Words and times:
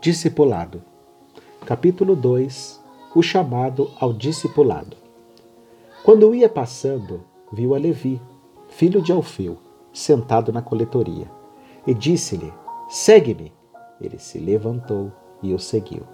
Discipulado. 0.00 0.82
Capítulo 1.66 2.16
2 2.16 2.80
O 3.14 3.22
chamado 3.22 3.90
ao 4.00 4.14
discipulado. 4.14 4.96
Quando 6.02 6.34
ia 6.34 6.48
passando, 6.48 7.22
viu 7.52 7.74
a 7.74 7.78
Levi, 7.78 8.18
filho 8.70 9.02
de 9.02 9.12
Alfeu, 9.12 9.58
sentado 9.92 10.50
na 10.54 10.62
coletoria, 10.62 11.30
e 11.86 11.92
disse-lhe: 11.92 12.50
Segue-me. 12.88 13.52
Ele 14.00 14.18
se 14.18 14.38
levantou 14.38 15.12
e 15.42 15.52
o 15.52 15.58
seguiu. 15.58 16.04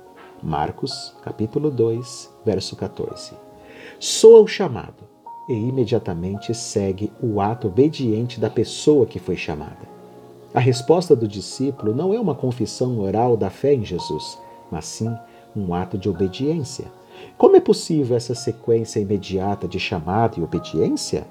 Marcos, 0.42 1.14
capítulo 1.22 1.70
2, 1.70 2.38
verso 2.44 2.74
14. 2.74 3.34
Soa 4.00 4.40
o 4.40 4.48
chamado 4.48 5.04
e 5.48 5.52
imediatamente 5.52 6.52
segue 6.52 7.12
o 7.22 7.40
ato 7.40 7.68
obediente 7.68 8.40
da 8.40 8.50
pessoa 8.50 9.06
que 9.06 9.20
foi 9.20 9.36
chamada. 9.36 9.95
A 10.56 10.60
resposta 10.60 11.14
do 11.14 11.28
discípulo 11.28 11.94
não 11.94 12.14
é 12.14 12.18
uma 12.18 12.34
confissão 12.34 12.98
oral 13.00 13.36
da 13.36 13.50
fé 13.50 13.74
em 13.74 13.84
Jesus, 13.84 14.38
mas 14.70 14.86
sim 14.86 15.14
um 15.54 15.74
ato 15.74 15.98
de 15.98 16.08
obediência. 16.08 16.86
Como 17.36 17.56
é 17.56 17.60
possível 17.60 18.16
essa 18.16 18.34
sequência 18.34 18.98
imediata 18.98 19.68
de 19.68 19.78
chamado 19.78 20.40
e 20.40 20.42
obediência? 20.42 21.26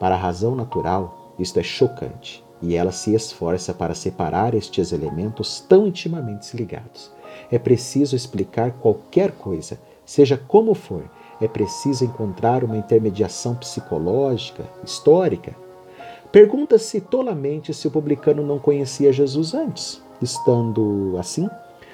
Para 0.00 0.14
a 0.14 0.18
razão 0.18 0.54
natural, 0.54 1.34
isto 1.38 1.60
é 1.60 1.62
chocante 1.62 2.42
e 2.62 2.74
ela 2.74 2.92
se 2.92 3.14
esforça 3.14 3.74
para 3.74 3.94
separar 3.94 4.54
estes 4.54 4.90
elementos 4.90 5.60
tão 5.60 5.86
intimamente 5.86 6.56
ligados. 6.56 7.12
É 7.52 7.58
preciso 7.58 8.16
explicar 8.16 8.70
qualquer 8.80 9.32
coisa, 9.32 9.78
seja 10.02 10.42
como 10.48 10.72
for, 10.72 11.04
é 11.42 11.46
preciso 11.46 12.06
encontrar 12.06 12.64
uma 12.64 12.78
intermediação 12.78 13.54
psicológica, 13.54 14.64
histórica, 14.82 15.54
Pergunta-se 16.32 17.00
tolamente 17.00 17.72
se 17.72 17.86
o 17.86 17.90
publicano 17.90 18.44
não 18.44 18.58
conhecia 18.58 19.12
Jesus 19.12 19.54
antes, 19.54 20.02
estando 20.20 21.16
assim, 21.18 21.48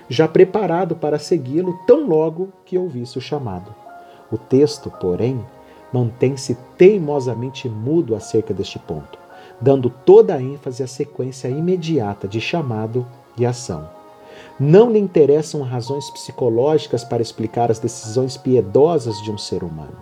já 0.09 0.27
preparado 0.27 0.97
para 0.97 1.19
segui-lo 1.19 1.79
tão 1.87 2.07
logo 2.07 2.53
que 2.65 2.79
ouvisse 2.79 3.19
o 3.19 3.21
chamado. 3.21 3.75
O 4.31 4.39
texto, 4.39 4.91
porém, 4.91 5.45
mantém-se 5.93 6.57
teimosamente 6.77 7.69
mudo 7.69 8.15
acerca 8.15 8.55
deste 8.55 8.79
ponto, 8.79 9.19
dando 9.61 9.91
toda 9.91 10.35
a 10.35 10.43
ênfase 10.43 10.83
à 10.83 10.87
sequência 10.87 11.49
imediata 11.49 12.27
de 12.27 12.41
chamado 12.41 13.07
e 13.37 13.45
ação. 13.45 13.89
Não 14.59 14.91
lhe 14.91 14.99
interessam 14.99 15.63
razões 15.63 16.09
psicológicas 16.11 17.05
para 17.05 17.23
explicar 17.23 17.71
as 17.71 17.79
decisões 17.79 18.37
piedosas 18.37 19.21
de 19.23 19.31
um 19.31 19.39
ser 19.39 19.63
humano. 19.63 19.97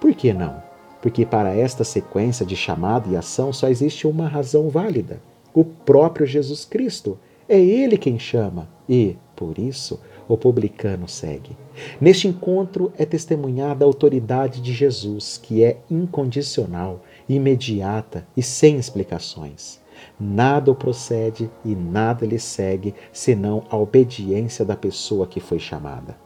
Por 0.00 0.14
que 0.14 0.32
não? 0.32 0.62
Porque 1.00 1.24
para 1.24 1.54
esta 1.54 1.84
sequência 1.84 2.44
de 2.44 2.56
chamada 2.56 3.08
e 3.08 3.16
ação 3.16 3.52
só 3.52 3.68
existe 3.68 4.06
uma 4.06 4.28
razão 4.28 4.68
válida: 4.68 5.20
o 5.54 5.64
próprio 5.64 6.26
Jesus 6.26 6.64
Cristo. 6.64 7.18
É 7.48 7.60
Ele 7.60 7.96
quem 7.96 8.18
chama 8.18 8.68
e, 8.88 9.16
por 9.36 9.56
isso, 9.56 10.00
o 10.28 10.36
publicano 10.36 11.06
segue. 11.06 11.56
Neste 12.00 12.26
encontro 12.26 12.92
é 12.98 13.04
testemunhada 13.04 13.84
a 13.84 13.86
autoridade 13.86 14.60
de 14.60 14.72
Jesus, 14.72 15.38
que 15.40 15.62
é 15.62 15.78
incondicional, 15.88 17.02
imediata 17.28 18.26
e 18.36 18.42
sem 18.42 18.76
explicações. 18.78 19.80
Nada 20.18 20.70
o 20.70 20.74
procede 20.74 21.50
e 21.64 21.74
nada 21.74 22.26
lhe 22.26 22.38
segue 22.38 22.94
senão 23.12 23.62
a 23.70 23.76
obediência 23.76 24.64
da 24.64 24.76
pessoa 24.76 25.26
que 25.26 25.40
foi 25.40 25.58
chamada. 25.58 26.25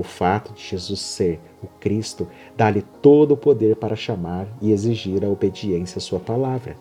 O 0.00 0.02
fato 0.02 0.54
de 0.54 0.62
Jesus 0.62 0.98
ser 0.98 1.38
o 1.62 1.66
Cristo 1.78 2.26
dá-lhe 2.56 2.80
todo 3.02 3.32
o 3.32 3.36
poder 3.36 3.76
para 3.76 3.94
chamar 3.94 4.46
e 4.62 4.72
exigir 4.72 5.22
a 5.22 5.28
obediência 5.28 5.98
à 5.98 6.00
sua 6.00 6.18
palavra. 6.18 6.74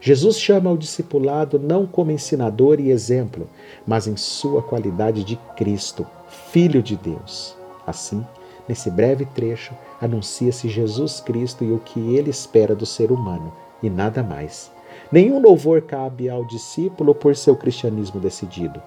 Jesus 0.00 0.40
chama 0.40 0.72
o 0.72 0.76
discipulado 0.76 1.56
não 1.56 1.86
como 1.86 2.10
ensinador 2.10 2.80
e 2.80 2.90
exemplo, 2.90 3.48
mas 3.86 4.08
em 4.08 4.16
sua 4.16 4.60
qualidade 4.60 5.22
de 5.22 5.36
Cristo, 5.56 6.04
Filho 6.50 6.82
de 6.82 6.96
Deus. 6.96 7.56
Assim, 7.86 8.26
nesse 8.68 8.90
breve 8.90 9.24
trecho, 9.24 9.72
anuncia-se 10.00 10.68
Jesus 10.68 11.20
Cristo 11.20 11.62
e 11.62 11.70
o 11.70 11.78
que 11.78 12.16
ele 12.16 12.30
espera 12.30 12.74
do 12.74 12.84
ser 12.84 13.12
humano, 13.12 13.52
e 13.84 13.88
nada 13.88 14.20
mais. 14.20 14.68
Nenhum 15.12 15.40
louvor 15.40 15.80
cabe 15.82 16.28
ao 16.28 16.44
discípulo 16.44 17.14
por 17.14 17.36
seu 17.36 17.54
cristianismo 17.54 18.18
decidido. 18.18 18.82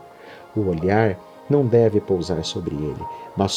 O 0.53 0.67
olhar 0.67 1.17
não 1.49 1.65
deve 1.65 1.99
pousar 1.99 2.43
sobre 2.43 2.75
ele, 2.75 3.03
mas 3.35 3.51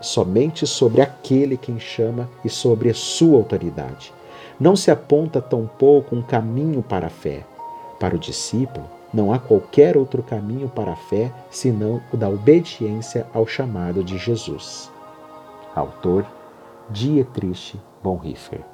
somente 0.00 0.66
sobre 0.66 1.00
aquele 1.00 1.56
quem 1.56 1.78
chama 1.78 2.28
e 2.44 2.48
sobre 2.48 2.90
a 2.90 2.94
sua 2.94 3.38
autoridade. 3.38 4.12
Não 4.58 4.76
se 4.76 4.90
aponta 4.90 5.40
tampouco 5.40 6.14
um 6.14 6.22
caminho 6.22 6.82
para 6.82 7.06
a 7.06 7.10
fé. 7.10 7.44
Para 7.98 8.16
o 8.16 8.18
discípulo, 8.18 8.86
não 9.12 9.32
há 9.32 9.38
qualquer 9.38 9.96
outro 9.96 10.22
caminho 10.22 10.68
para 10.68 10.92
a 10.92 10.96
fé 10.96 11.32
senão 11.50 12.02
o 12.12 12.16
da 12.16 12.28
obediência 12.28 13.26
ao 13.32 13.46
chamado 13.46 14.02
de 14.02 14.18
Jesus. 14.18 14.90
Autor 15.74 16.26
Dietrich 16.90 17.78
Bonhoeffer 18.02 18.71